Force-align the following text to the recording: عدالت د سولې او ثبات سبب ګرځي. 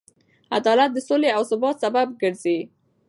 عدالت 0.57 0.89
د 0.93 0.97
سولې 1.07 1.29
او 1.37 1.43
ثبات 1.51 1.75
سبب 1.83 2.07
ګرځي. 2.21 2.59